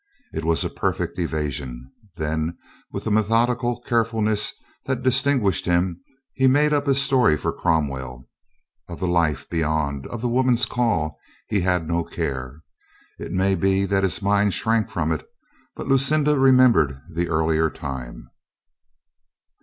[0.33, 1.91] It was a perfect evasion.
[2.15, 2.57] Then,
[2.91, 4.51] with the methodical carefulness
[4.85, 6.01] that distinguished him,
[6.33, 8.27] he made up his story for Cromwell.
[8.89, 11.19] Of the life beyond, of the woman's call,
[11.49, 12.63] he had no care.
[13.19, 15.23] It may be that his mind shrank from it
[15.75, 18.31] But Lucinda remembered the earlier time.